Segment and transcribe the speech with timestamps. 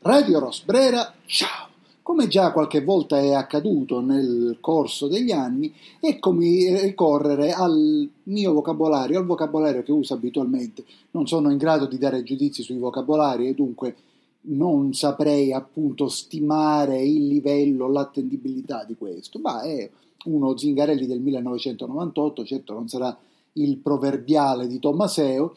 [0.00, 1.66] Radio Rosbrera, ciao!
[2.04, 9.18] Come già qualche volta è accaduto nel corso degli anni, eccomi ricorrere al mio vocabolario,
[9.18, 10.84] al vocabolario che uso abitualmente.
[11.10, 13.96] Non sono in grado di dare giudizi sui vocabolari e dunque
[14.42, 19.90] non saprei appunto stimare il livello, l'attendibilità di questo, ma è
[20.26, 23.14] uno Zingarelli del 1998, certo non sarà
[23.62, 25.54] il proverbiale di Tommaseo,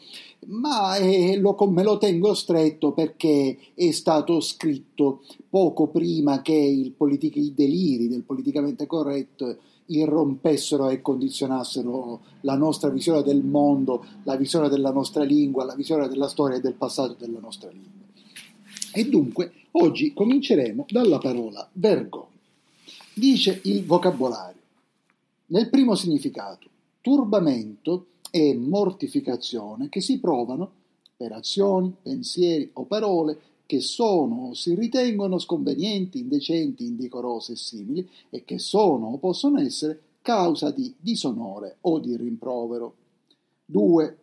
[0.47, 6.91] ma è, lo, me lo tengo stretto perché è stato scritto poco prima che il
[6.91, 9.57] politic- i deliri del politicamente corretto
[9.91, 16.07] irrompessero e condizionassero la nostra visione del mondo, la visione della nostra lingua, la visione
[16.07, 17.89] della storia e del passato della nostra lingua.
[18.93, 22.29] E dunque oggi cominceremo dalla parola vergogna.
[23.13, 24.59] Dice il vocabolario.
[25.47, 26.67] Nel primo significato,
[27.01, 30.71] turbamento e mortificazione che si provano
[31.17, 38.09] per azioni, pensieri o parole che sono o si ritengono sconvenienti, indecenti, indecorose e simili
[38.29, 42.95] e che sono o possono essere causa di disonore o di rimprovero.
[43.65, 44.17] 2.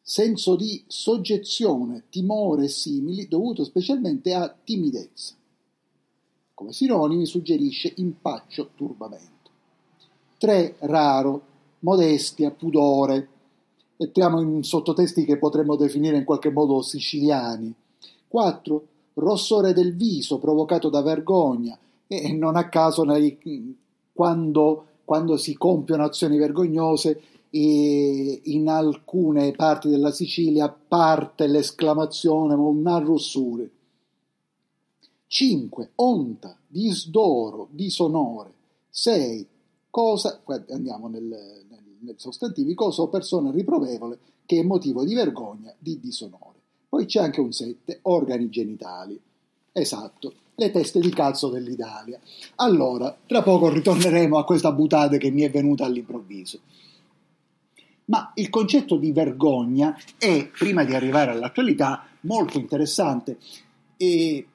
[0.00, 5.34] Senso di soggezione, timore e simili dovuto specialmente a timidezza.
[6.54, 9.50] Come sinonimi suggerisce impaccio, turbamento.
[10.38, 10.76] 3.
[10.80, 11.51] Raro,
[11.82, 13.28] modestia, pudore.
[13.96, 17.72] Mettiamo in sottotesti che potremmo definire in qualche modo siciliani.
[18.26, 18.86] 4.
[19.14, 21.78] Rossore del viso provocato da vergogna.
[22.06, 23.04] E non a caso
[24.12, 33.70] quando, quando si compiono azioni vergognose in alcune parti della Sicilia parte l'esclamazione un arrossure.
[35.26, 35.90] 5.
[35.96, 38.52] Onta, disdoro, disonore.
[38.90, 39.46] 6
[39.92, 40.40] cosa,
[40.70, 46.00] andiamo nel, nel, nel sostantivi, cosa o persona riprovevole che è motivo di vergogna, di
[46.00, 46.60] disonore.
[46.88, 49.20] Poi c'è anche un 7, organi genitali.
[49.70, 52.18] Esatto, le teste di cazzo dell'Italia.
[52.56, 56.60] Allora, tra poco ritorneremo a questa butade che mi è venuta all'improvviso.
[58.06, 63.38] Ma il concetto di vergogna è, prima di arrivare all'attualità, molto interessante
[63.98, 64.46] e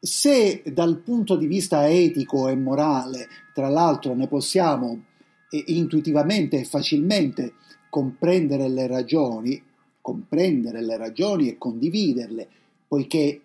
[0.00, 5.02] se dal punto di vista etico e morale, tra l'altro, ne possiamo
[5.50, 7.54] eh, intuitivamente e facilmente
[7.90, 9.60] comprendere le ragioni,
[10.00, 12.48] comprendere le ragioni e condividerle,
[12.86, 13.42] poiché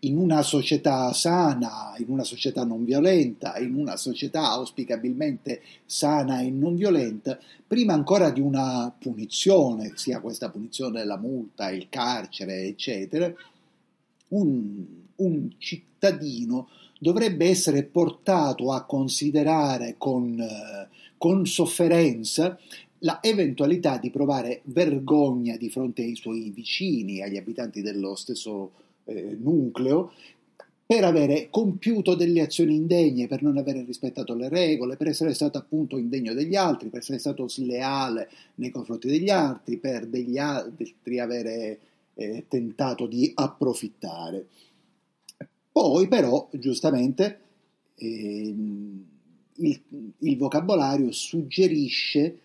[0.00, 6.50] in una società sana, in una società non violenta, in una società auspicabilmente sana e
[6.50, 13.32] non violenta, prima ancora di una punizione, sia questa punizione la multa, il carcere, eccetera,
[14.28, 14.84] un,
[15.16, 16.68] un cittadino
[16.98, 20.88] dovrebbe essere portato a considerare con, eh,
[21.18, 22.58] con sofferenza
[23.00, 28.72] la eventualità di provare vergogna di fronte ai suoi vicini, agli abitanti dello stesso
[29.04, 30.12] eh, nucleo,
[30.86, 35.58] per avere compiuto delle azioni indegne, per non aver rispettato le regole, per essere stato
[35.58, 41.18] appunto indegno degli altri, per essere stato sleale nei confronti degli altri, per degli altri
[41.18, 41.78] avere
[42.14, 44.46] eh, tentato di approfittare.
[45.76, 47.40] Poi però, giustamente,
[47.96, 48.54] eh,
[49.56, 49.80] il,
[50.20, 52.38] il vocabolario suggerisce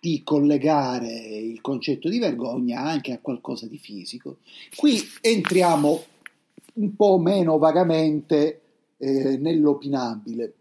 [0.00, 4.38] di collegare il concetto di vergogna anche a qualcosa di fisico.
[4.74, 6.02] Qui entriamo
[6.76, 8.60] un po' meno vagamente
[8.96, 10.54] eh, nell'opinabile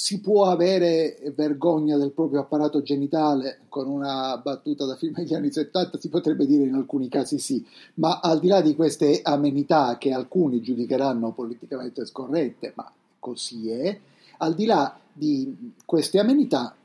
[0.00, 5.50] si può avere vergogna del proprio apparato genitale, con una battuta da film degli anni
[5.50, 9.98] 70 si potrebbe dire in alcuni casi sì, ma al di là di queste amenità
[9.98, 12.88] che alcuni giudicheranno politicamente scorrette, ma
[13.18, 13.98] così è,
[14.36, 16.76] al di là di queste amenità,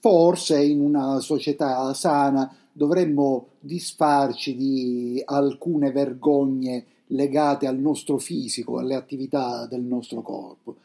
[0.00, 8.94] forse in una società sana dovremmo disfarci di alcune vergogne legate al nostro fisico, alle
[8.94, 10.77] attività del nostro corpo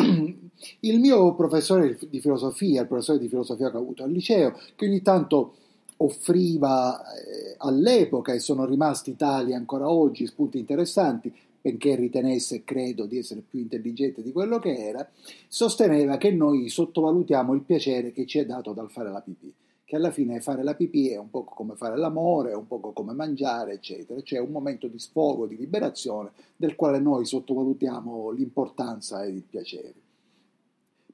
[0.80, 4.86] il mio professore di filosofia, il professore di filosofia che ho avuto al liceo, che
[4.86, 5.54] ogni tanto
[5.98, 13.18] offriva eh, all'epoca e sono rimasti tali ancora oggi spunti interessanti, benché ritenesse, credo, di
[13.18, 15.06] essere più intelligente di quello che era,
[15.46, 19.52] sosteneva che noi sottovalutiamo il piacere che ci è dato dal fare la pipì
[19.90, 22.78] che alla fine fare la pipì è un po' come fare l'amore, è un po'
[22.78, 24.20] come mangiare, eccetera.
[24.22, 29.94] C'è un momento di sfogo, di liberazione, del quale noi sottovalutiamo l'importanza e il piacere.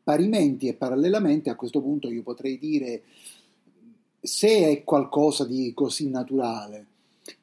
[0.05, 3.01] Parimenti e parallelamente a questo punto io potrei dire
[4.21, 6.85] se è qualcosa di così naturale,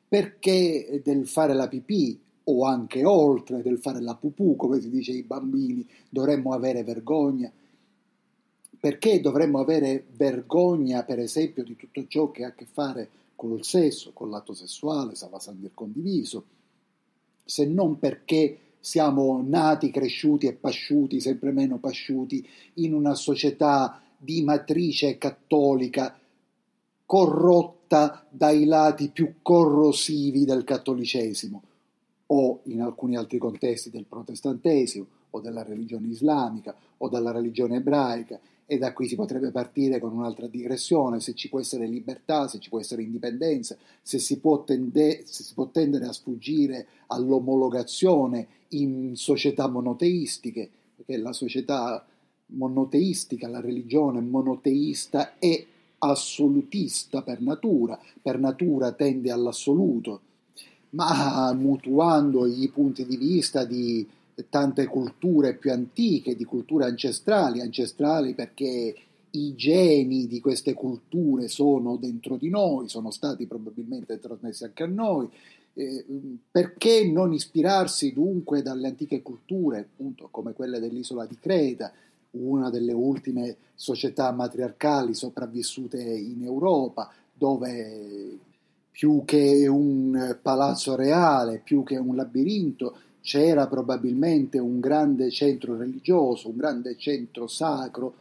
[0.08, 5.14] perché del fare la pipì o anche oltre del fare la pupù, come si dice
[5.14, 7.52] ai bambini, dovremmo avere vergogna?
[8.84, 13.54] Perché dovremmo avere vergogna, per esempio, di tutto ciò che ha a che fare con
[13.54, 16.44] il sesso, con l'atto sessuale, Savasandir condiviso?
[17.46, 22.46] se non perché siamo nati, cresciuti e pasciuti, sempre meno pasciuti,
[22.76, 26.18] in una società di matrice cattolica
[27.06, 31.64] corrotta dai lati più corrosivi del cattolicesimo
[32.28, 38.40] o in alcuni altri contesti del protestantesimo o della religione islamica o della religione ebraica
[38.74, 42.60] e da qui si potrebbe partire con un'altra digressione, se ci può essere libertà, se
[42.60, 48.48] ci può essere indipendenza, se si può, tende, se si può tendere a sfuggire all'omologazione
[48.70, 52.04] in società monoteistiche, perché la società
[52.48, 55.66] monoteistica, la religione monoteista è
[56.00, 60.22] assolutista per natura, per natura tende all'assoluto,
[60.92, 64.08] ma mutuando i punti di vista di
[64.50, 68.96] tante culture più antiche, di culture ancestrali, ancestrali perché
[69.32, 74.88] i geni di queste culture sono dentro di noi, sono stati probabilmente trasmessi anche a
[74.88, 75.30] noi.
[75.76, 76.06] Eh,
[76.52, 81.92] perché non ispirarsi dunque dalle antiche culture, appunto come quelle dell'isola di Creta,
[82.32, 88.38] una delle ultime società matriarcali sopravvissute in Europa, dove
[88.92, 96.50] più che un palazzo reale, più che un labirinto, c'era probabilmente un grande centro religioso,
[96.50, 98.16] un grande centro sacro,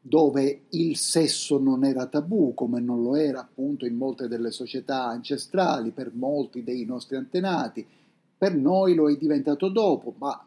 [0.00, 5.04] dove il sesso non era tabù, come non lo era appunto in molte delle società
[5.04, 7.86] ancestrali, per molti dei nostri antenati.
[8.38, 10.42] Per noi lo è diventato dopo, ma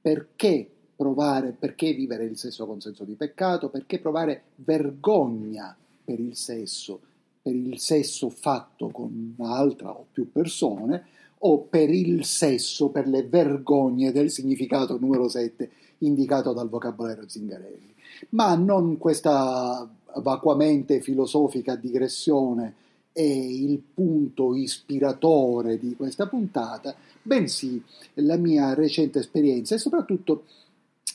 [0.00, 3.70] perché provare, perché vivere il sesso con senso di peccato?
[3.70, 7.00] Perché provare vergogna per il sesso,
[7.42, 11.18] per il sesso fatto con un'altra o più persone?
[11.42, 17.94] O per il sesso, per le vergogne del significato numero 7 indicato dal vocabolario Zingarelli.
[18.30, 22.74] Ma non questa vacuamente filosofica digressione
[23.12, 27.82] è il punto ispiratore di questa puntata, bensì
[28.14, 30.44] la mia recente esperienza e soprattutto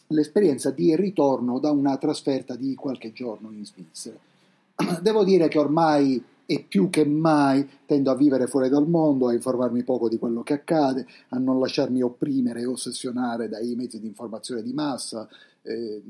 [0.07, 4.17] l'esperienza di ritorno da una trasferta di qualche giorno in Svizzera.
[5.01, 9.33] Devo dire che ormai e più che mai tendo a vivere fuori dal mondo, a
[9.33, 14.07] informarmi poco di quello che accade, a non lasciarmi opprimere e ossessionare dai mezzi di
[14.07, 15.27] informazione di massa.
[15.61, 16.03] Eh,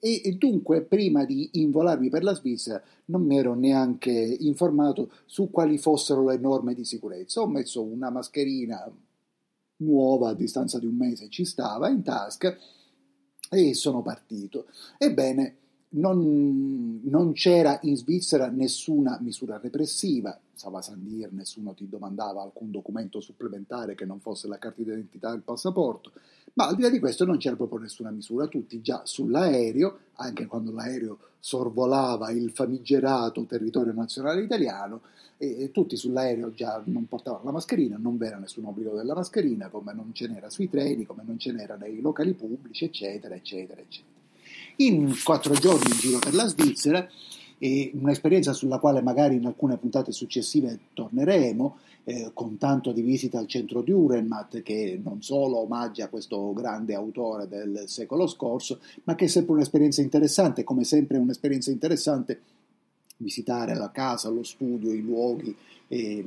[0.00, 5.50] e, e, dunque, prima di involarmi per la Svizzera, non mi ero neanche informato su
[5.50, 7.40] quali fossero le norme di sicurezza.
[7.40, 8.90] Ho messo una mascherina
[9.76, 12.56] nuova a distanza di un mese, ci stava in tasca
[13.50, 14.66] e sono partito.
[14.98, 15.56] Ebbene,
[15.94, 23.20] non, non, c'era in Svizzera nessuna misura repressiva, Sava Sandir, nessuno ti domandava alcun documento
[23.20, 26.12] supplementare che non fosse la carta d'identità e il passaporto,
[26.54, 30.46] ma al di là di questo non c'era proprio nessuna misura, tutti già sull'aereo, anche
[30.46, 35.02] quando l'aereo sorvolava il famigerato territorio nazionale italiano,
[35.36, 39.92] e, tutti sull'aereo già non portavano la mascherina, non era nessun obbligo della mascherina, come
[39.92, 44.22] non ce n'era sui treni, come non ce n'era nei locali pubblici, eccetera, eccetera, eccetera
[44.76, 47.08] in quattro giorni in giro per la Svizzera,
[47.58, 53.38] e un'esperienza sulla quale magari in alcune puntate successive torneremo, eh, con tanto di visita
[53.38, 59.14] al centro di Urenmat che non solo omaggia questo grande autore del secolo scorso, ma
[59.14, 62.40] che è sempre un'esperienza interessante, come sempre è un'esperienza interessante
[63.16, 65.56] visitare la casa, lo studio, i luoghi
[65.88, 66.24] eh,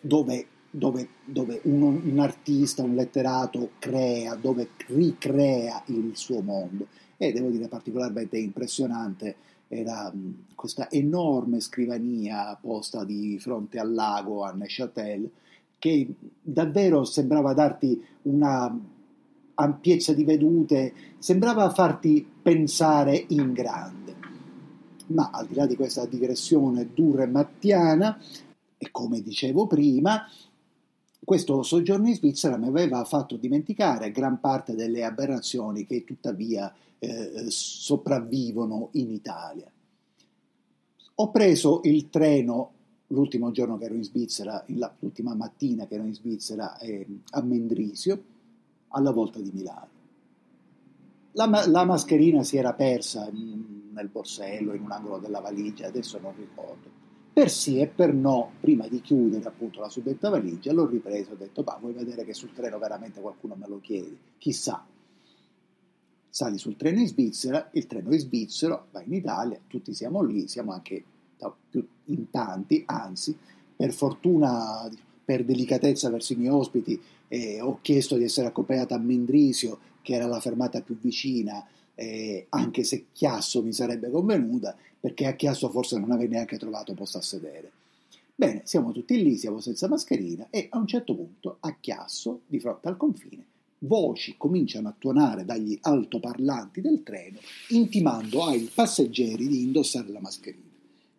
[0.00, 7.32] dove, dove, dove un, un artista, un letterato crea, dove ricrea il suo mondo e
[7.32, 9.36] devo dire particolarmente impressionante
[9.68, 10.12] era
[10.54, 15.30] questa enorme scrivania posta di fronte al lago a Neuchâtel
[15.78, 18.78] che davvero sembrava darti una
[19.54, 24.16] ampiezza di vedute, sembrava farti pensare in grande.
[25.08, 28.18] Ma al di là di questa digressione dura e mattiana,
[28.76, 30.22] e come dicevo prima,
[31.22, 37.44] questo soggiorno in Svizzera mi aveva fatto dimenticare gran parte delle aberrazioni che tuttavia eh,
[37.48, 39.70] sopravvivono in Italia.
[41.16, 42.72] Ho preso il treno
[43.08, 44.64] l'ultimo giorno che ero in Svizzera,
[44.98, 48.22] l'ultima mattina che ero in Svizzera eh, a Mendrisio,
[48.88, 49.98] alla volta di Milano.
[51.32, 56.34] La, la, mascherina si era persa nel borsello, in un angolo della valigia, adesso non
[56.36, 56.98] ricordo.
[57.40, 61.32] Per sì e per no, prima di chiudere appunto la suddetta valigia, l'ho ripreso e
[61.32, 64.14] ho detto, ma vuoi vedere che sul treno veramente qualcuno me lo chiede?
[64.36, 64.84] Chissà.
[66.28, 70.48] Sali sul treno in Svizzera, il treno è svizzero, va in Italia, tutti siamo lì,
[70.48, 71.02] siamo anche
[72.04, 73.34] in tanti, anzi,
[73.74, 74.86] per fortuna,
[75.24, 80.12] per delicatezza verso i miei ospiti, eh, ho chiesto di essere accompagnata a Mendrisio, che
[80.12, 81.66] era la fermata più vicina,
[82.00, 86.94] eh, anche se Chiasso mi sarebbe convenuta, perché a Chiasso forse non avrei neanche trovato
[86.94, 87.70] posto a sedere.
[88.34, 92.58] Bene, siamo tutti lì, siamo senza mascherina e a un certo punto a Chiasso, di
[92.58, 93.44] fronte al confine,
[93.80, 97.38] voci cominciano a tuonare dagli altoparlanti del treno
[97.68, 100.64] intimando ai passeggeri di indossare la mascherina.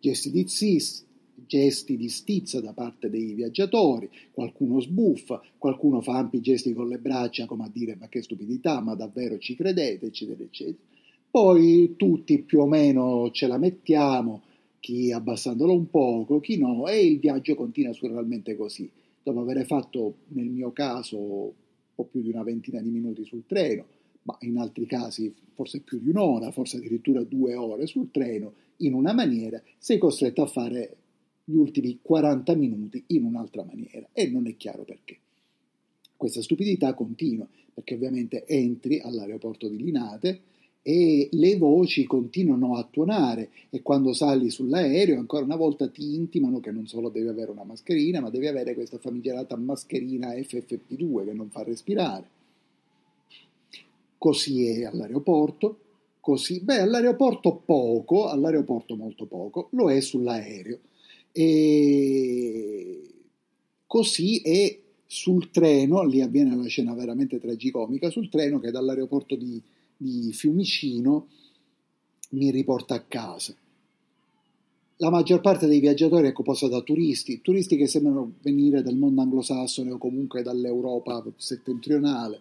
[0.00, 6.40] Gesti di, sis, gesti di stizza da parte dei viaggiatori, qualcuno sbuffa, qualcuno fa ampi
[6.40, 10.42] gesti con le braccia come a dire ma che stupidità, ma davvero ci credete, eccetera,
[10.42, 10.78] eccetera.
[11.30, 14.42] Poi tutti più o meno ce la mettiamo,
[14.80, 18.90] chi abbassandolo un poco, chi no, e il viaggio continua naturalmente così.
[19.22, 21.52] Dopo aver fatto, nel mio caso, un
[21.94, 23.84] po' più di una ventina di minuti sul treno,
[24.24, 28.94] ma in altri casi forse più di un'ora, forse addirittura due ore sul treno, in
[28.94, 30.96] una maniera, sei costretto a fare
[31.52, 35.18] gli ultimi 40 minuti in un'altra maniera e non è chiaro perché.
[36.16, 40.40] Questa stupidità continua perché ovviamente entri all'aeroporto di Linate
[40.82, 46.58] e le voci continuano a tuonare e quando sali sull'aereo ancora una volta ti intimano
[46.58, 51.32] che non solo devi avere una mascherina ma devi avere questa famigerata mascherina FFP2 che
[51.32, 52.40] non fa respirare.
[54.16, 55.78] Così è all'aeroporto,
[56.20, 60.78] così, beh all'aeroporto poco, all'aeroporto molto poco, lo è sull'aereo
[61.32, 63.02] e
[63.86, 69.60] così è sul treno, lì avviene la scena veramente tragicomica, sul treno che dall'aeroporto di,
[69.96, 71.26] di Fiumicino
[72.30, 73.54] mi riporta a casa.
[74.96, 79.20] La maggior parte dei viaggiatori è composta da turisti, turisti che sembrano venire dal mondo
[79.20, 82.40] anglosassone o comunque dall'Europa settentrionale,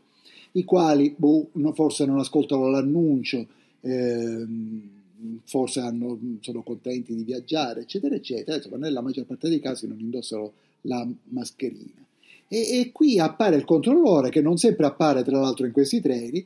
[0.54, 3.48] i quali boh, forse non ascoltano l'annuncio,
[3.82, 5.01] ehm,
[5.46, 10.00] forse hanno, sono contenti di viaggiare, eccetera, eccetera, insomma, nella maggior parte dei casi non
[10.00, 10.52] indossano
[10.82, 12.06] la mascherina.
[12.48, 16.46] E, e qui appare il controllore, che non sempre appare tra l'altro in questi treni,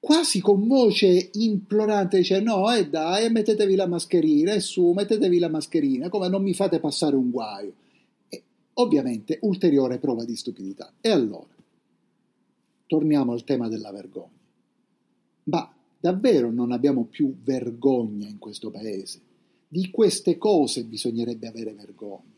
[0.00, 5.38] quasi con voce implorante dice no e eh dai mettetevi la mascherina e su mettetevi
[5.38, 7.72] la mascherina come non mi fate passare un guaio.
[8.28, 8.42] E,
[8.74, 10.92] ovviamente ulteriore prova di stupidità.
[11.00, 11.54] E allora
[12.86, 14.40] torniamo al tema della vergogna.
[15.44, 15.72] Ma
[16.02, 19.20] Davvero non abbiamo più vergogna in questo paese.
[19.68, 22.34] Di queste cose bisognerebbe avere vergogna.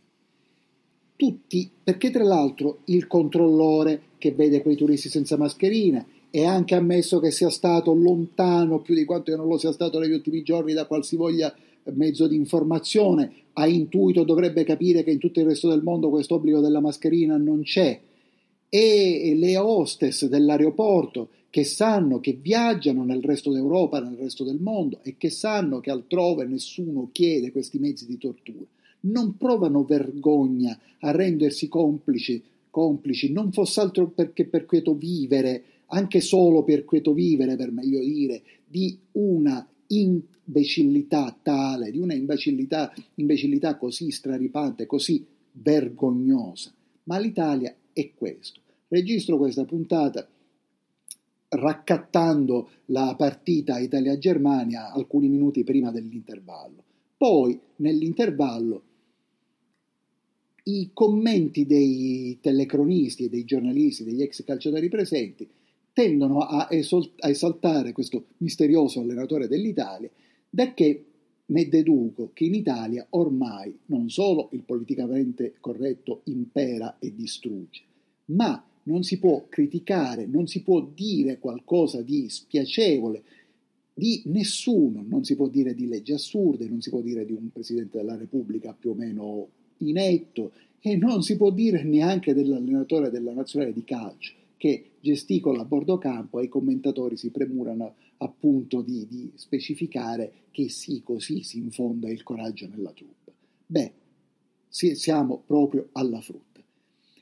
[1.16, 7.21] Tutti, perché tra l'altro il controllore che vede quei turisti senza mascherina è anche ammesso
[7.21, 10.75] che sia stato lontano più di quanto io non lo sia stato negli ultimi giorni
[10.75, 11.56] da qualsivoglia
[11.94, 16.35] mezzo di informazione, ha intuito, dovrebbe capire che in tutto il resto del mondo questo
[16.35, 17.99] obbligo della mascherina non c'è.
[18.68, 24.99] E le hostess dell'aeroporto che sanno che viaggiano nel resto d'Europa, nel resto del mondo
[25.02, 28.64] e che sanno che altrove nessuno chiede questi mezzi di tortura,
[29.02, 36.21] non provano vergogna a rendersi complici, complici non fosse altro perché per quieto vivere, anche
[36.21, 43.76] solo per quieto vivere, per meglio dire, di una imbecillità tale, di una imbecillità, imbecillità
[43.76, 46.73] così straripante, così vergognosa.
[47.04, 48.61] Ma l'Italia è questo.
[48.89, 50.29] Registro questa puntata
[51.49, 56.83] raccattando la partita Italia-Germania alcuni minuti prima dell'intervallo.
[57.17, 58.83] Poi, nell'intervallo,
[60.65, 65.49] i commenti dei telecronisti e dei giornalisti, degli ex calciatori presenti,
[65.93, 70.11] tendono a, esaltare questo misterioso allenatore dell'Italia,
[70.51, 71.05] da che
[71.47, 77.83] ne deduco che in Italia ormai non solo il politicamente corretto impera e distrugge,
[78.27, 83.23] ma non si può criticare, non si può dire qualcosa di spiacevole
[83.95, 87.51] di nessuno, non si può dire di leggi assurde, non si può dire di un
[87.51, 89.49] Presidente della Repubblica più o meno
[89.79, 95.65] inetto e non si può dire neanche dell'allenatore della nazionale di calcio che gesticola a
[95.65, 101.59] bordo campo e i commentatori si premurano appunto di, di specificare che sì, così si
[101.59, 103.33] infonda il coraggio nella truppa.
[103.66, 103.92] Beh,
[104.68, 106.62] siamo proprio alla frutta.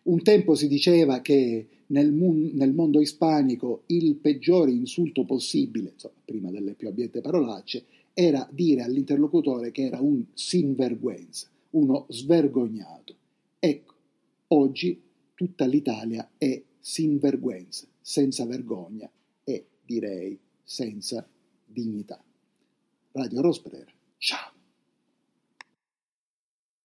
[0.05, 6.51] Un tempo si diceva che nel, nel mondo ispanico il peggiore insulto possibile, insomma, prima
[6.51, 7.85] delle più abbiette parolacce,
[8.15, 13.15] era dire all'interlocutore che era un sinvergüenza, uno svergognato.
[13.59, 13.95] Ecco,
[14.49, 15.01] oggi
[15.35, 19.11] tutta l'Italia è sinvergüenza, senza vergogna
[19.45, 20.39] e direi
[20.73, 21.29] senza
[21.67, 22.19] dignità.
[23.13, 24.62] Radio Rosbrera, ciao!